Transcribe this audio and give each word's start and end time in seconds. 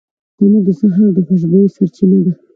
تنور 0.37 0.63
د 0.67 0.69
سهار 0.79 1.09
د 1.15 1.19
خوشبویۍ 1.27 1.67
سرچینه 1.75 2.19
ده 2.25 2.33